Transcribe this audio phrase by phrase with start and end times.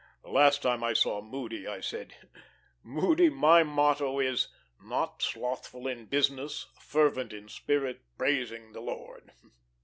[0.23, 2.15] The last time I saw Moody I said,
[2.81, 4.47] 'Moody, my motto is
[4.83, 9.29] "not slothful in business, fervent in spirit, praising the Lord."'